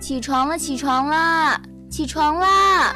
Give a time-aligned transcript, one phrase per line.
[0.00, 2.94] 起床了，起床啦，起床啦！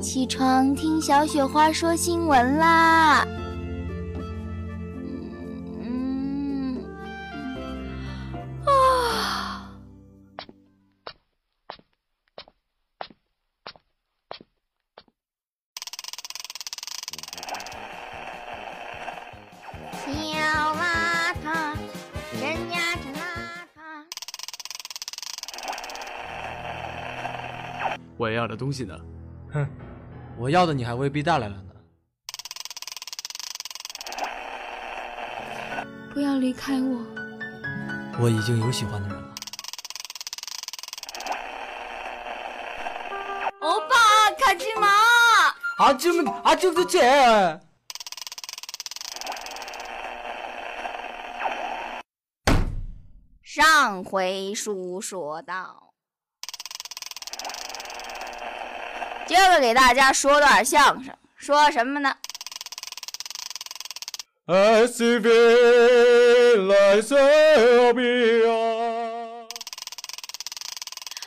[0.00, 3.26] 起床听小雪花说新闻啦。
[28.20, 28.94] 我要的东西呢？
[29.50, 29.66] 哼，
[30.36, 31.72] 我要的你还未必带来了呢。
[36.12, 36.98] 不要离开我。
[38.20, 39.34] 我已经有喜欢的人了。
[43.60, 43.96] 欧巴，
[44.38, 44.86] 卡吉玛。
[45.78, 47.58] 阿舅们，阿舅的姐。
[53.42, 55.89] 上回书说到。
[59.30, 62.12] 接着给大家说段相声，说什么呢
[64.46, 65.30] ？I see a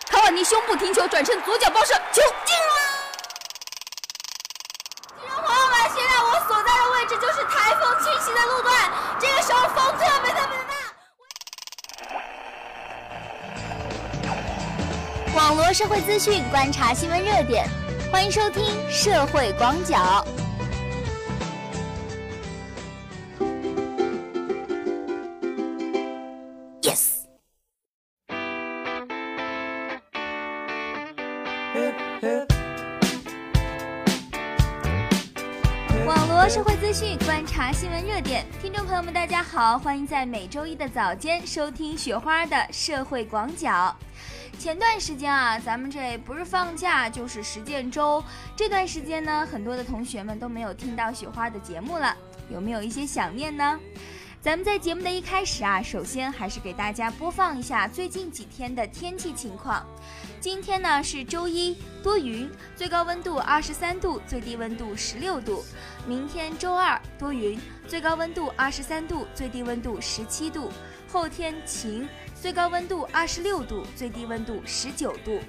[0.10, 2.76] 卡瓦尼胸部停球，转身左脚爆射，球进了！
[5.22, 10.76] 听众朋友们，现在我所在的位置就是台风侵袭的路段，这个时候风特别特别大。
[15.38, 17.66] 网络社会资讯，观察新闻热点。
[18.14, 20.24] 欢迎收听社会广角。
[37.26, 38.46] 观察新闻热点。
[38.62, 43.96] 听众朋友们，大家好，欢迎在每周一的早间收听雪花的社会广角。
[44.60, 48.24] 前段时间啊，咱们这不是放假就是实践周。
[48.56, 52.16] 这段时间呢，很多的同学们都没有听到雪花的节目了，
[52.48, 53.80] 有没有一些想念呢？
[54.40, 59.84] 咱们在节目的一开始啊，首先还是给大家播放一下最近几天的天气情况。
[60.44, 65.64] 今天呢是周一，多云，最高温度二十三度，最低温度十六度。
[66.06, 70.70] 明天周二，多云，最高温度二十三度，最低温度十七度。
[71.10, 72.10] 后天晴。
[72.36, 75.40] 最高温度二十六度，最低温度十九度。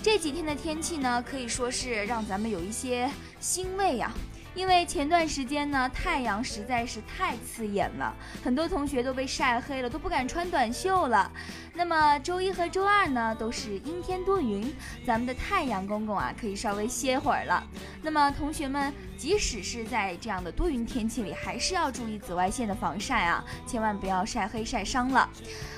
[0.00, 4.12] 这几天的天气呢，可以说是让咱们有一些欣慰呀。
[4.56, 11.30] 因为前段时间呢，太阳实在是太刺眼了，很多同学都被晒黑了，都不敢穿短袖了。
[11.74, 14.74] 那么周一和周二呢，都是阴天多云，
[15.06, 17.62] 咱们的太阳公公啊，可以稍微歇会儿了。
[18.00, 25.28] 那么同学们，即使是在这样的多云天气里，还是要注意紫外线的防晒啊，千万不要晒黑晒伤了。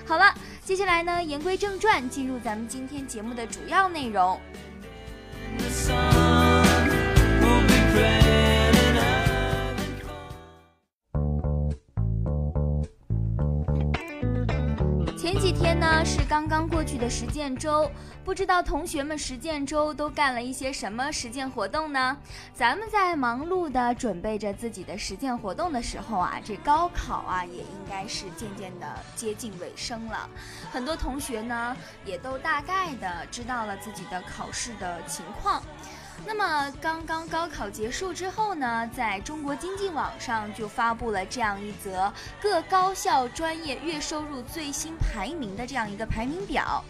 [0.07, 0.33] 好了，
[0.65, 4.41] 接下来呢，言归正传，进入咱们今天节目的主要内容。
[15.79, 17.89] 呢是刚刚过去的实践周，
[18.25, 22.17] 不知道同学们实践周都干了一些什么实践活动呢？
[22.53, 30.29] 咱们在忙碌的准备着自己的实践活动的时候啊，这高考啊也应该是渐渐的接近尾声了，
[30.73, 35.63] 很多同学呢也都大概的知道了自己的考试的情况。
[36.27, 46.85] 那么刚刚高考结束之后呢，在中国经济网上就发布了这样一则各高校专业月收入最新排名的这样一个排名表。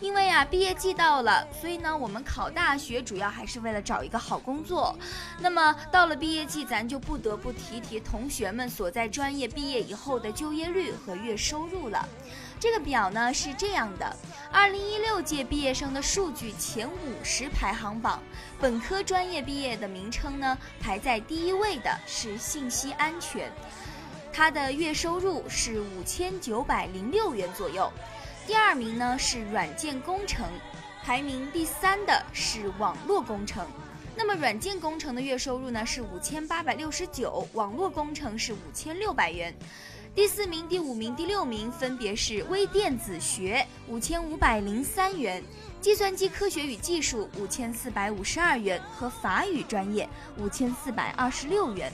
[0.00, 4.98] 因为啊，毕业季到了，所以呢，我们考大学主要还是为了找一个好工作。
[5.38, 12.08] 那么到了毕业季，咱就不得不提提同学们所在专业毕业以后的就业率和月收入了。
[12.60, 14.14] 这个表呢是这样的：
[14.52, 18.22] 二零一六届毕业生的数据前五十排行榜，
[18.60, 23.50] 本科专业毕业的名称呢排在第一位的是信息安全，
[24.30, 27.90] 它的月收入是五千九百零六元左右；
[28.46, 30.46] 第二名呢是软件工程，
[31.02, 33.66] 排名第三的是网络工程。
[34.14, 39.54] 那么软件工程的月收入呢是五千八百六十九，网络工程是五千六百元。
[40.12, 45.42] 第四名、第五名、第六名分别是微电子学五千五百零三元，
[45.80, 51.92] 计算机科学与技术五千四百五十二元和法语专业五千四百二十六元。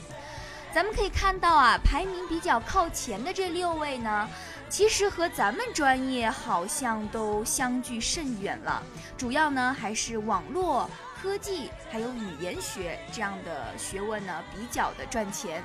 [0.74, 4.28] 咱们可以看到啊，排名比较靠前的这六位呢，
[4.68, 8.82] 其实和咱们专业好像都相距甚远了。
[9.16, 10.90] 主要呢还是网络、
[11.20, 15.62] 科技还有语言学这样的学问呢比较的赚钱。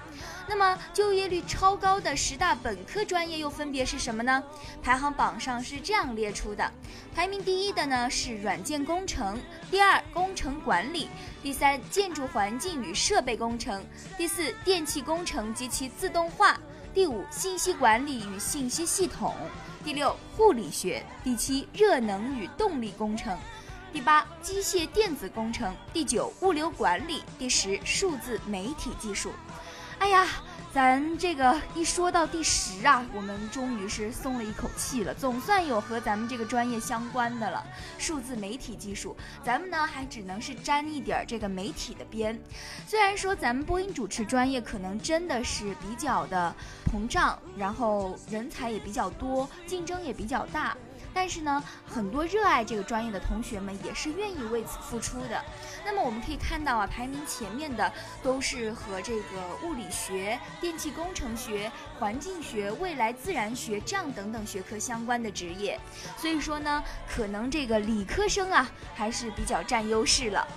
[0.48, 4.44] 那么就业率超高的十大本科专业又分别是什么呢？
[4.82, 6.72] 排行榜上是这样列出的：
[7.16, 9.40] 排名第一的呢是软件工程，
[9.70, 11.10] 第二工程管理，
[11.42, 13.84] 第三建筑环境与设备工程，
[14.18, 16.60] 第四电气工程及其自动化，
[16.94, 19.34] 第五信息管理与信息系统，
[19.82, 23.38] 第六护理学，第七热能与动力工程。
[23.94, 29.32] 第八，机械电子工程；第九，物流管理；第十，数字媒体技术。
[30.00, 30.28] 哎呀，
[30.74, 37.62] 咱这个一说到第十啊，我们终于是松了一口气了，总算有和咱们这个专业相关的了。
[37.98, 39.14] 数字媒体技术，
[39.44, 42.40] 咱们呢还只能是沾一点这个媒体的边。
[42.88, 50.78] 虽然说咱们播音主持专业可能真的是比较的膨胀，然后人才也比较多，竞争也比较大。
[51.14, 55.44] 但是呢，很多热爱这个专业的同学们也是愿意为此付出的。
[55.86, 57.92] 那么我们可以看到啊，排名前面的
[58.24, 65.80] 都是和这个物理学、电气工程学、环境学、未来自然学这样等等学科相关的职业。
[66.18, 70.48] 所以说呢，可能这个理科生啊还是比较占优势了。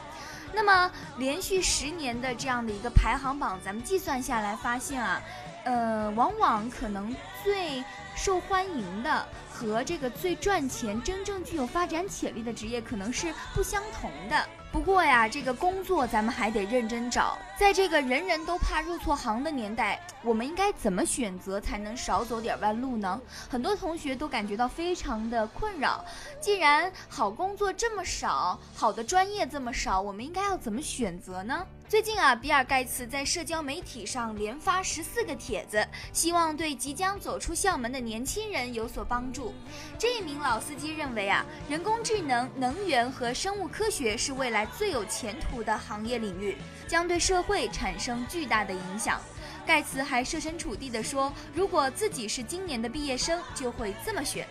[0.52, 5.20] 那么连续十年的这样的一个排行榜，咱们计算下来发现啊，
[5.64, 7.12] 呃，往往可能
[7.42, 7.82] 最
[8.14, 9.26] 受欢迎的。
[9.54, 14.44] 和这个最赚钱、真正具有发展潜力的职业可能是不相同的。
[14.72, 17.38] 不过呀，这个工作咱们还得认真找。
[17.56, 23.20] 在这个人人都怕入错行的年代，我们应该怎么选择才能少走点弯路呢？
[23.48, 26.04] 很多同学都感觉到非常的困扰。
[26.40, 31.64] 既然好工作这么少，好的专业这么少，我们应该要怎么选择呢？
[31.94, 39.54] 最近啊，比尔盖茨在社交媒体上连发十四个帖子，希望对即将走出校门的年轻人有所帮助。
[39.96, 46.56] 这一名老司机认为啊，人工智能、能源和生物科学是未来最有前途的行业领域，
[46.88, 49.20] 将对社会产生巨大的影响。
[49.64, 54.44] 盖茨还设身处地地说，如果自己是今年的毕业生，就会这么选。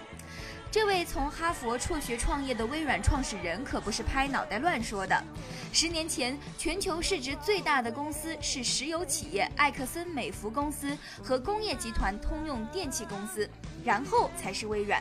[0.73, 5.23] 这位从哈佛辍学创业的微软创始人可不是拍脑袋乱说的。
[5.71, 13.47] 十年前，全球市值最大的公司是石油企业埃克森美孚公司和工业集团通用电气公司，
[13.85, 14.99] 然后才是微软。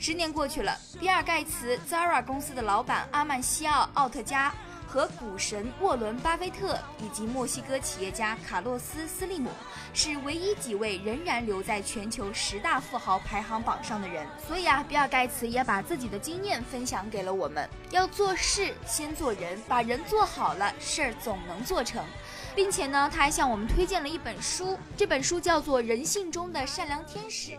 [0.00, 4.52] 十年过去了，比尔盖茨、Zara 公司的老板阿曼西奥·奥特加。
[4.88, 9.50] 和股神沃伦·巴菲特以及墨西哥企业家卡洛斯·斯利姆
[9.92, 14.26] 是唯一几位仍然留在全球十大富豪排行榜上的人。
[14.46, 22.02] 所以啊，比尔·盖茨也把自己的经验分享给了我们：要做事先做人，把人做好了，事儿总能做成。
[22.54, 27.52] 并且呢，他还向我们推荐了一本书，这本书叫做《人性中的善良天使》。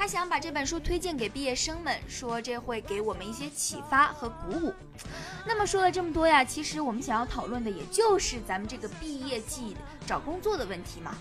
[0.00, 4.72] 他想把这本书推荐给毕业生们，说这会给我们一些启发和鼓舞。
[5.46, 9.76] 那么说了这么多呀，其实我们想要讨论的也就是咱们这个毕业季
[10.10, 11.14] 找工作的问题嘛。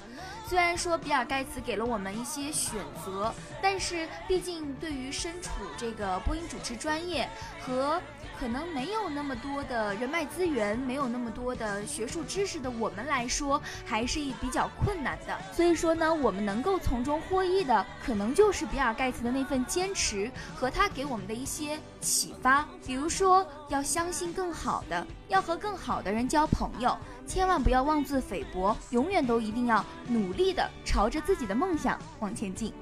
[0.47, 3.31] 虽然说比尔盖茨给了我们一些选择，
[3.61, 7.29] 但是毕竟对于身处这个播音主持专业
[7.61, 8.01] 和。
[8.39, 15.37] 可能没有那么多的人脉资源，没有那么多的学术知识的我们来说，还是比较困难的。
[15.51, 22.65] 所以说呢，我们能够从中获益的，可能就是比尔盖茨的那份坚持和他给我们的一些启发。
[22.87, 32.73] 比如说，要相信更好的，要和更好的人交朋友，千万不要妄自菲薄，永远都一定要努力的朝着自己的梦想往前进。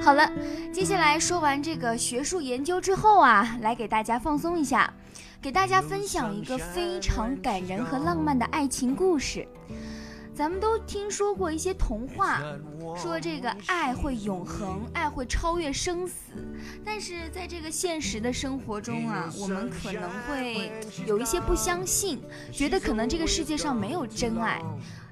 [0.00, 0.30] 好了，
[0.72, 4.90] 接下来说完这个学术研究之后啊，来给大家放松一下，
[5.48, 9.48] 给大家分享一个非常感人和浪漫的爱情故事。
[10.34, 12.42] 咱们都听说过一些童话，
[12.94, 16.14] 说这个爱会永恒，爱会超越生死。
[16.84, 20.70] 但是在这个现实的生活中啊，我们可能会
[21.06, 22.20] 有一些不相信，
[22.52, 24.60] 觉得可能这个世界上没有真爱。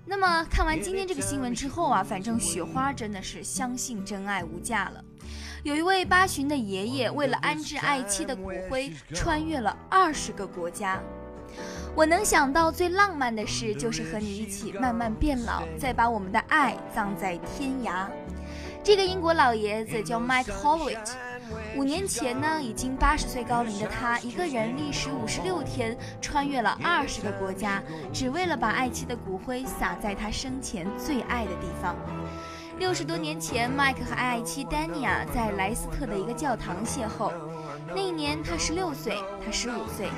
[0.05, 5.02] 那么看完今天这个新闻之后啊，反正雪花真的是相信真爱无价了。
[5.67, 11.01] 有一位八旬的爷爷，为了安置爱妻的骨灰，穿越了二十个国家。
[11.93, 18.07] 我能想到最浪漫的事，就是和你一起慢慢变老，再把我们的爱葬在天涯。
[18.85, 20.97] 这个英国老爷子叫 Mike Holloway。
[21.75, 27.83] 五年前呢，已经八十岁高龄的他，一个人历时五十六天，穿越了二十个国家，
[28.13, 31.97] 只为了把爱妻的骨灰撒在他生前最爱的地方。
[32.78, 37.33] 六十多年前，麦克和爱妻丹尼亚在莱斯特的一个教堂邂逅。
[37.88, 40.11] 那一年他十六岁，他十五岁。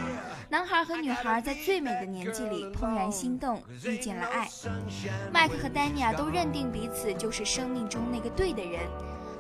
[0.51, 4.49] 男孩和女孩在最美的年纪里怦然心动，遇见了爱。
[5.33, 8.81] 麦克和丹尼亚都认定彼此就是生命中那个对的人。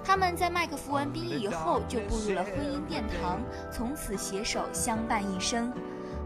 [0.04, 3.40] 他们在麦克服完兵役以后，就步入了婚姻殿堂，
[3.72, 5.72] 从此携手相伴一生。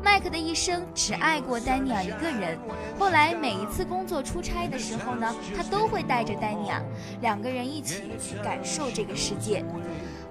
[0.02, 2.58] 麦克的一生只爱过丹尼尔一个人。
[2.98, 6.82] 后来每一次工作出差的时候呢，他都会带着丹尼尔，
[7.20, 9.64] 两个人一起去感受这个世界。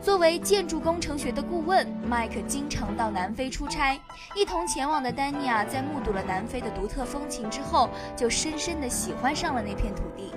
[0.02, 3.98] 作为建筑工程学的顾问，麦克经常到南非出差。
[4.36, 10.32] 一同前往的丹尼尔在目睹了南非的独特风情之后，就深深地喜欢上了那片土地。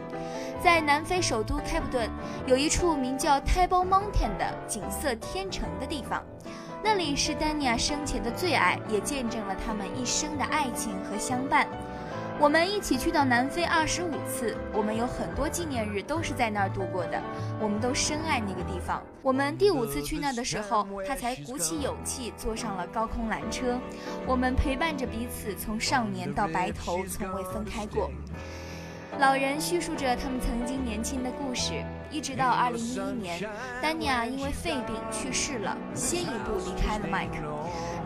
[0.62, 2.08] 在南非首都开普敦，
[2.46, 6.22] 有一处名叫 Table Mountain 的景色天成的地方。
[6.86, 11.66] 那里是丹尼亚生前的最爱，也见证了他们一生的爱情和相伴。
[12.38, 17.18] 我们一起去到南非二十五次，我们有很多纪念日都是在那儿度过的。
[17.58, 19.02] 我们都深爱那个地方。
[19.22, 23.80] 我们第五次去那的时候，他才鼓起勇气坐上了高空缆车。
[24.26, 28.10] 我们陪伴着彼此，从少年到白头，从未分开过。
[29.18, 33.40] 老人叙述着他们曾经年轻的故事，一直到二零一一年，
[33.80, 37.34] 丹尼尔因为肺病去世了，先一步离开了麦克。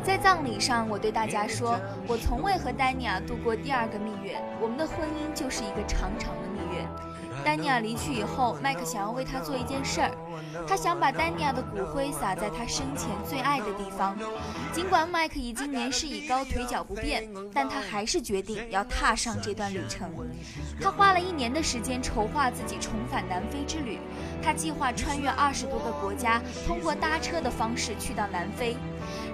[0.04, 6.47] 在葬礼上，我对大家说，我从未和丹尼尔度过第二个蜜月，我们的婚姻就是一个长长的。
[7.44, 10.10] 丹尼亚离去以后，麦克想要为他做一件事儿。
[10.66, 14.16] 他想把丹尼亚的骨灰撒在他生前最爱的地方。
[14.72, 20.10] 尽管麦克已经年事已高，腿脚不便，但他还是决定要踏上这段旅程。
[20.80, 23.98] 他花了一年的时间筹划自己重返南非之旅。
[24.42, 28.76] 他计划穿越二十多个国家，通过搭车的方式去到南非。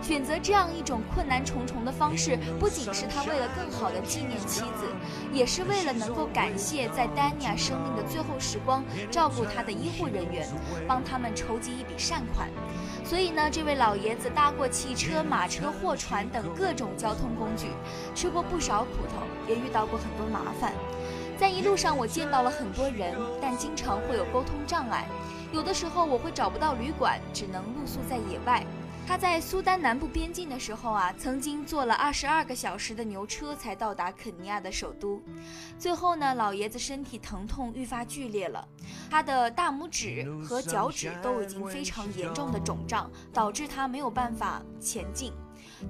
[0.03, 4.87] 选择这样一种困难重重的方式，不仅是他为了更好的纪念妻子，
[5.33, 10.47] 也是为了能够感谢在丹尼亚生命的最后时光照顾他的医护人员，
[10.87, 12.49] 帮他们筹集一笔善款。
[13.05, 17.69] 所以呢，这位老爷子搭过汽车、马车、货船等各种交通工具，
[18.15, 20.73] 吃过不少苦头，也遇到过很多麻烦。
[21.37, 25.07] 在一路上，我见到了很多人，但经常会有沟通障碍。
[25.53, 28.65] 有的时候，我会找不到旅馆，只能露宿在野外。
[29.07, 35.23] 他在苏丹南部边境的时候啊，曾经坐了二十二个小时的牛车才到达肯尼亚的首都。
[35.79, 38.67] 最后呢，老爷子身体疼痛愈发剧烈了，
[39.11, 45.33] 他的大拇指和脚趾都已经非常严重的肿胀，导致他没有办法前进。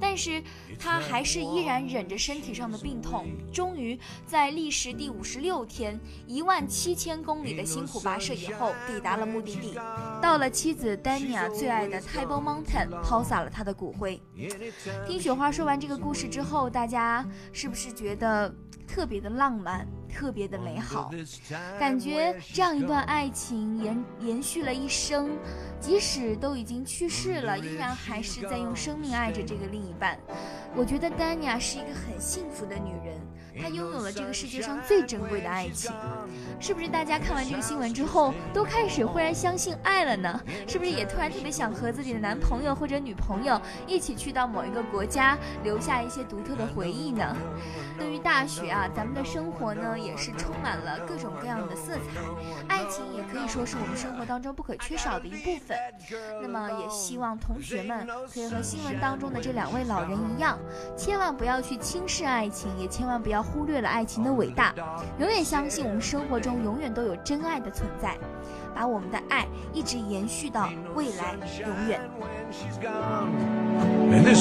[0.01, 0.43] 但是
[0.79, 9.75] 他还是依然忍着身体上的病痛，终于在历时第五十六天、一万七千公里的辛苦跋涉以后，抵达了目的地，
[10.21, 14.21] 到了妻子丹尼亚最爱的 Table Mountain，抛洒了他的骨灰。
[15.07, 18.55] 听雪花说完这个故事之后，大家是不是觉得
[18.87, 19.87] 特别的浪漫？
[20.15, 21.11] 特别的美好，
[21.79, 25.37] 感觉这样一段爱情延延续了一生，
[25.81, 30.17] 即使都已经去世了，依然还是在用生命爱着这个另一半。
[30.77, 33.21] 我觉得丹尼亚是一个很幸福的女人。
[33.57, 35.93] 她拥有了这个世界上最珍贵的爱情，
[36.59, 36.89] 是不是？
[36.89, 40.43] 大家看完这个新闻之后，都开始忽然相信爱了呢？
[40.67, 47.37] 是不是也突然特别想和自己的男朋友或者女朋友一起去到某一个国家，留下一些独特的回忆呢？
[47.97, 52.21] 对于大学啊，咱们的生活呢，也是充满了各种各样的色彩，
[52.69, 55.79] 爱情也可以说是我们生活当中不可缺少的一部分。
[56.43, 60.59] 那么，也希望同学们可以和新闻当中的这两位老人一样，
[60.97, 63.45] 千万不要去轻视爱情，也千万不要。
[63.55, 64.75] 忽略了爱情的伟大，
[65.19, 68.17] 永远相信我们生活中永远都有真爱的存在，
[68.75, 72.01] 把我们的爱一直延续到未来永远。
[72.51, 73.23] 咱
[74.09, 74.35] 们再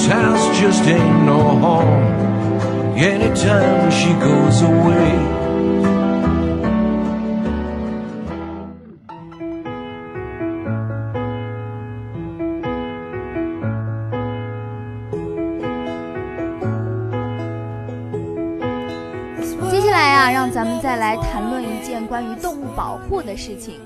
[21.03, 23.81] 来谈论一件关于动物保护的事情。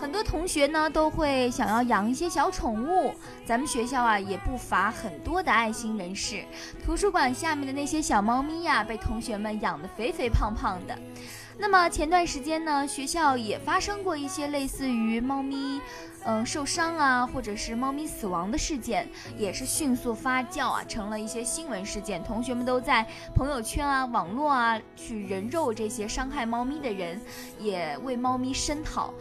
[0.00, 6.42] 很多同学呢都会想要养一些小宠物，咱们学校啊也不乏很多的爱心人士。
[6.82, 10.98] 图书馆下面的那些小猫咪呀，被同学们养得肥肥胖胖的。
[11.56, 15.80] 那么前段时间呢，学校也发生过一些类似于猫咪。
[16.26, 19.06] 嗯，受伤啊，或者是猫咪死亡的事件，
[19.36, 22.24] 也是迅速发酵啊，成了一些新闻事件。
[22.24, 27.20] 同学们都在朋友圈啊、网络啊去人肉这些伤害猫咪的人，
[27.58, 29.12] 也为猫咪声讨。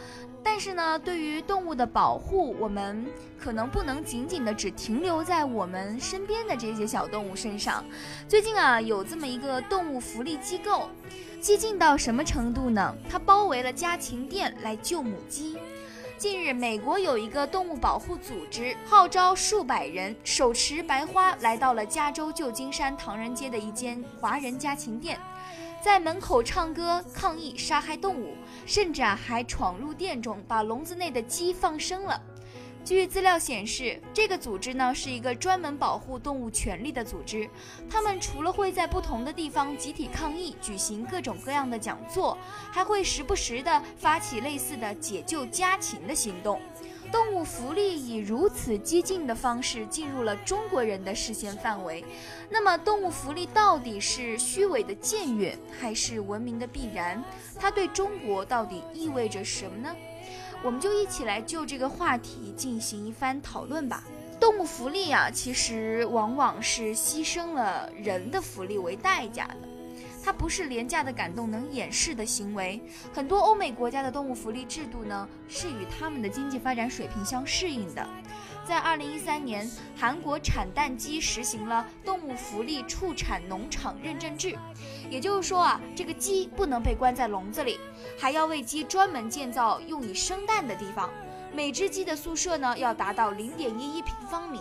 [0.41, 3.05] 但是呢，对于动物的保护，我们
[3.37, 7.83] 可能不能仅仅的只停留在我们身边的这些小动物身上。
[8.29, 10.89] 最近啊，有这么一个动物福利机构，
[11.43, 12.95] 激进到什么程度呢？
[13.09, 15.57] 它包围了家禽店来救母鸡。
[16.17, 25.19] 近日，美国有一个动物保护组织，号召数百人手持白花来到了加州旧金山唐人街的一间华人家禽店，
[25.83, 32.21] 在门口唱歌抗议杀害动物，甚至啊还闯入店中把笼子内的鸡放生了。
[32.85, 37.49] 据资料显示，这个组织呢是一个专门保护动物权利的组织。
[37.89, 42.37] 他们除了会在不同的地方集体抗议、举行各种各样的讲座，
[42.73, 46.59] 还会时不时的发起类似的解救家禽的行动。
[47.09, 52.03] 动物福利以如此激进的方式进入了中国人的视线范围。
[52.49, 57.23] 那么，动物福利到底是虚伪的僭越，还是文明的必然？
[57.57, 59.95] 它对中国到底意味着什么呢？
[60.63, 64.03] 我们就一起来就这个话题进行一番讨论吧。
[64.39, 69.57] 动物福利啊，其实往往是牺牲了人的福利为代价的，
[70.23, 72.81] 它不是廉价的感动能掩饰的行为。
[73.13, 78.07] 很多欧美国家的动物福利制度呢，是与他们的经济发展水平相适应的。
[78.65, 84.57] 在二零一三年，韩国产蛋鸡实行了动物福利畜产农场认证制，
[85.09, 87.79] 也就是说啊，这个鸡不能被关在笼子里，
[88.17, 91.09] 还要为鸡专门建造用以生蛋的地方。
[91.53, 94.59] 每只鸡的宿舍呢要达到零点一一平方米，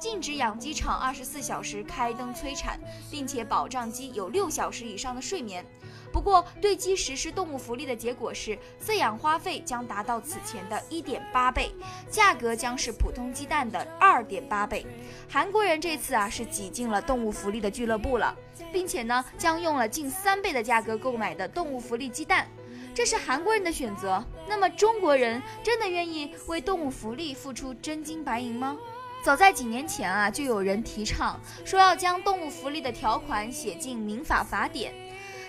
[0.00, 2.78] 禁止养鸡场二十四小时开灯催产，
[3.10, 5.64] 并且保障鸡有六小时以上的睡眠。
[6.12, 11.72] 不过，对鸡实施动物福利的结果是，饲养花费将达到此前的一点八倍，
[12.08, 14.86] 价格将是普通鸡蛋的二点八倍。
[15.28, 18.36] 韩国人这次啊是挤进了动物福利的俱乐部了，
[18.74, 22.44] 并且呢将用了近三倍的价格购买的动物福利鸡蛋，
[22.92, 24.22] 这是韩国人的选择。
[24.48, 28.76] 那么中国人真的愿意为动物福利付出真金白银吗？
[29.22, 34.92] 早在几年前啊，就有人提倡说要将动物福利的条款写进民法法典。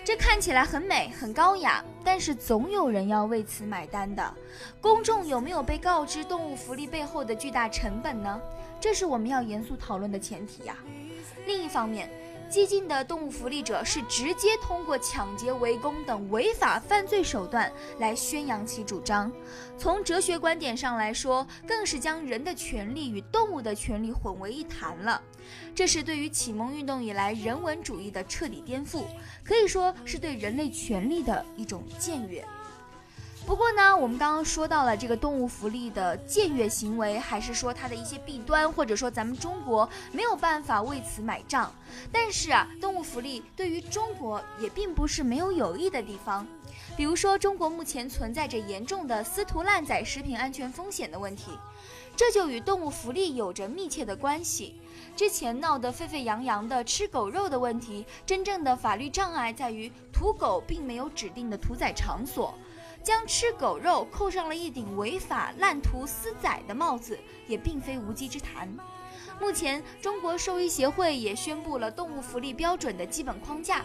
[0.04, 4.34] 这看起来很美很高雅，但是总有人要为此买单的。
[4.80, 8.40] 公众有没有被告知动物福利背后的巨大成本呢？
[8.80, 10.76] 这是我们要严肃讨论的前提呀。
[11.44, 12.08] 另一方面，
[12.48, 19.30] 激进的动物福利者是直接通过抢劫、围攻等违法犯罪手段来宣扬其主张。
[19.76, 25.20] 从哲学观点上来说，更是将人的权利与动物的权利混为一谈了。
[25.74, 29.04] 这是对于启蒙运动以来人文主义的彻底颠覆，
[29.44, 32.44] 可以说是对人类权利的一种僭越。
[33.46, 41.72] 不过呢，我们刚刚说到了这个动物福利的僭越行为，还是说它的一些弊端，或者说咱们中国没有办法为此买账。
[42.10, 46.44] 但是啊，动物福利对于中国也并不是没有有益的地方。
[46.96, 51.52] 比如说，中国目前存在着严重的私屠滥宰食品安全风险的问题，
[52.16, 54.80] 这就与动物福利有着密切的关系。
[55.14, 62.52] 之前闹得沸沸扬扬的吃狗肉的问题，真正的法律障碍在于屠狗并没有指定的屠宰场所，
[63.06, 67.16] 将吃狗肉扣上了一顶违法滥屠私宰的帽子，
[67.46, 68.68] 也并非无稽之谈。
[69.40, 73.84] 目前，中国兽医协会也宣布了动物福利标准的基本框架。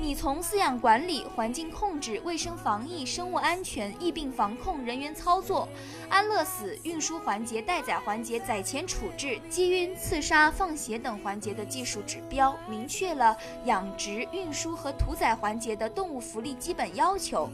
[0.00, 5.68] 你从饲养管理、环境控制、卫生防疫、生物安全、疫病防控、人员操作、
[6.08, 17.48] 安乐死、运输环节、待宰环节、宰前处置、击晕、刺杀、放血等环节的技术指标，明确了养殖、运输和屠宰环节的动物福利基本要求。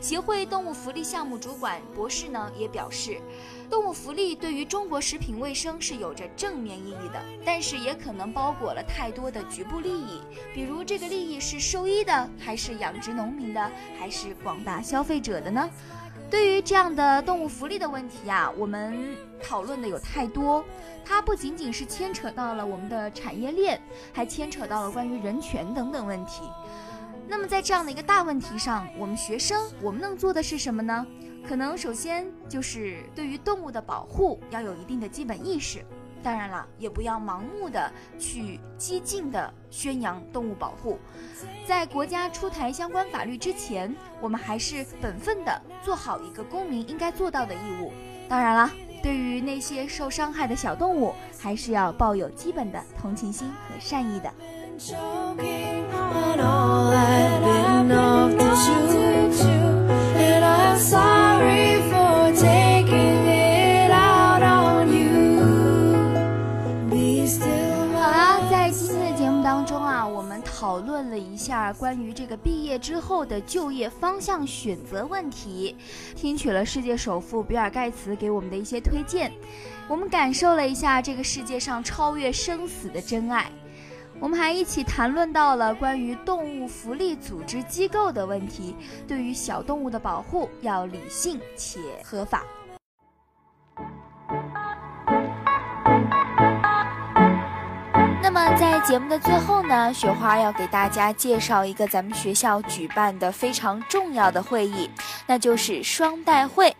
[0.00, 3.20] 协会动物福利项目主管博士呢也表示。
[3.70, 10.20] 动物福利对于中国食品卫生是有着正面意义的，但是也可能包裹了太多的局部利益，
[10.54, 15.68] 比如这个利益是兽医的，还是养殖农民的，还是广大消费者的呢？
[16.30, 20.64] 对于这样的动物福利的问题啊，我们讨论的有太多，
[21.04, 23.80] 它不仅仅是牵扯到了我们的产业链，
[24.12, 26.42] 还牵扯到了关于人权等等问题。
[27.28, 31.06] 那么在这样的一个大问题上，我们学生我们能做的是什么呢？
[31.46, 35.84] 可能首先就是对于动物的保护要有一定的基本意识，
[36.22, 40.98] 当然了，也不要盲目的去激进的宣扬动物保护。
[41.66, 47.92] 在国家出台相关法律之前，我们还是本分的做好一个公民应该做到的义务。
[48.26, 48.70] 当然了，
[49.02, 54.32] 对于那些受伤害的小动物，还是要抱有基本的同情心和善意的。
[54.78, 54.86] 好
[68.08, 75.74] 了，在今天的节目当中啊，我们讨论了一下关于这个毕业之后的就业方向选择问题，
[76.14, 79.32] 听取了世界首富比尔盖茨给我们的一些推荐，
[79.88, 83.50] 我们感受了一下这个世界上超越生死的真爱，
[84.20, 88.74] 我们还一起谈论到了关于动物福利组织机构的问题，
[89.06, 92.42] 对于小动物的保护要理性且合法。
[98.30, 104.90] 那么在节目的最后呢，雪花要给大家介绍一个咱们学校举办的非常重要的会议，
[105.26, 106.76] 那就是双代会。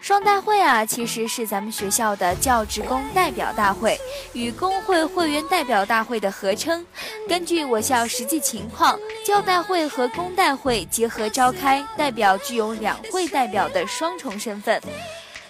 [0.00, 3.96] 双代会啊，其实是咱们学校的教职工代表大会
[4.32, 6.84] 与工会会员代表大会的合称。
[7.28, 14.82] 根据我校实际情况，教代会和工代会结合召开，代表具有两会代表的双重身份。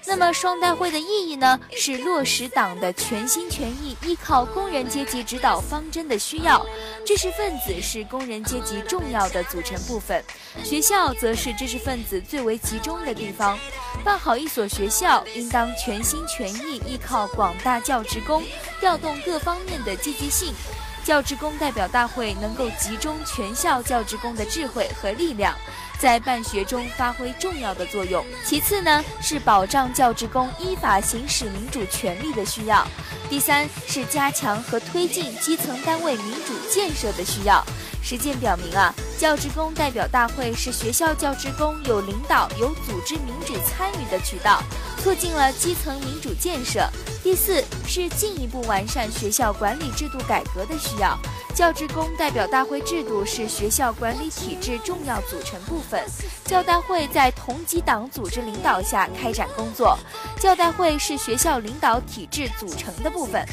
[0.07, 6.65] 那么双代会的意义呢，是落实党的全心全意依靠工人阶级指导方针的需要。
[7.07, 10.25] 知识分子是工人阶级重要的组成部分，
[10.65, 13.59] 学校则是知识分子最为集中的地方。
[14.05, 18.43] 办好一所学校，应当全心全意依靠广大教职工，
[18.81, 20.55] 调动各方面的积极性。
[21.03, 25.55] 教职工代表大会能够集中全校教职工的智慧和力量。
[26.01, 28.25] 在办学中发挥重要的作用。
[28.45, 32.87] 其次呢，是保障教职工依法行使民主权利的需要；
[33.29, 37.63] 第三是加强和推进基层单位民主建设的需要。
[38.03, 44.63] 实践表明啊，教职工代表大会是学校教职工有领导、有组织民主参与的渠道，
[45.05, 46.89] 促进了基层民主建设。
[47.23, 51.19] 第四是进一步完善学校管理制度改革的需要。
[51.55, 56.03] 教职工代表大会制度是学校管理体制重要组成部分。
[56.45, 59.99] 教代会在同级党组织领导下开展工作。
[60.39, 63.45] 教代会是学校领导体制组成的部分。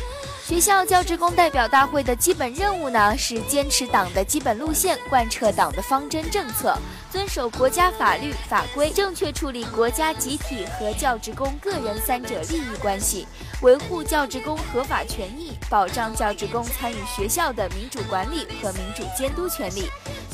[0.47, 6.73] 学校教职工代表大会的基本任务呢，是坚持党的基本路线，贯彻党的方针政策，
[7.11, 13.27] 遵守国家法律法规，正确处理国家集体和教职工个人三者利益关系，
[13.61, 19.89] 维护教职工合法权益，保障教职工参与学校的民主管理和民主监督权利。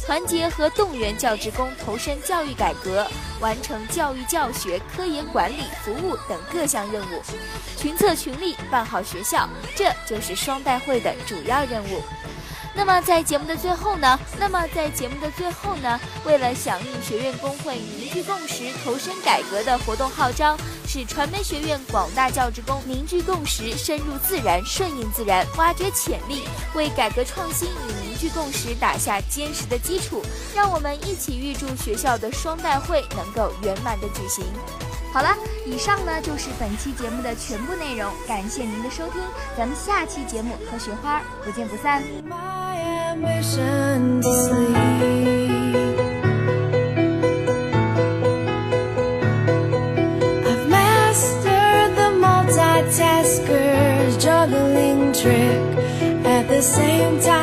[0.05, 3.07] 团结和动员教职工投身教育改革，
[3.39, 7.21] 完成教育教学、科研管理、服务等各项任务，
[7.77, 12.03] 群策群力办好学校，这就是双代会的主要任务。
[12.75, 14.19] 那么在节目的最后呢？
[14.39, 15.99] 那么在节目的最后呢？
[16.25, 20.57] 为了响应学院工会凝聚共识、投身改革的活动号召，
[20.87, 30.23] 使传媒学院广大教职工凝聚共识、深入自然、顺应自然、挖掘潜力，为改革创新与凝聚共识打下坚实的基础。
[30.55, 34.43] 让我们一起预祝学校的双代会能够圆满的举行。
[35.13, 35.29] 好了，
[35.63, 39.21] 以上呢就是本期节目的全部内容，感谢您的收听，
[39.55, 42.01] 咱们下期节目和雪花不见不散。
[54.23, 55.59] juggling trick
[56.23, 57.42] at the same time.